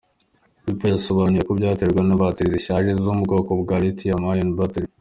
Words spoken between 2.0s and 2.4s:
na